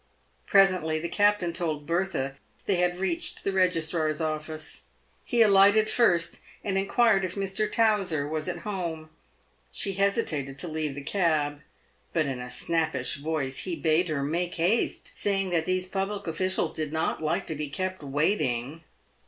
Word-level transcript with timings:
Presently 0.47 0.99
the 0.99 1.07
captain 1.09 1.53
told 1.53 1.85
Bertha 1.85 2.33
they^ 2.67 2.79
had 2.79 2.97
reached 2.97 3.43
the 3.43 3.51
Eegistrar's 3.51 4.19
Office. 4.19 4.85
He 5.23 5.43
alighted 5.43 5.91
first, 5.91 6.39
and 6.63 6.75
inquired 6.75 7.23
if 7.23 7.35
Mr. 7.35 7.71
Towser 7.71 8.27
was 8.27 8.49
at 8.49 8.63
home. 8.65 9.11
She 9.71 9.93
hesitated 9.93 10.57
to 10.57 10.67
leave 10.67 10.95
the 10.95 11.03
cab, 11.03 11.61
but 12.13 12.25
in 12.25 12.39
a 12.39 12.49
snappish 12.49 13.17
voice 13.17 13.57
he 13.57 13.75
bade 13.75 14.07
her 14.07 14.23
make 14.23 14.55
haste, 14.55 15.11
saying 15.13 15.51
that 15.51 15.65
these 15.67 15.85
public 15.85 16.25
officials 16.25 16.73
did 16.73 16.91
not 16.91 17.21
like 17.21 17.45
to 17.45 17.53
be 17.53 17.69
kept 17.69 18.01
waiting. 18.01 18.83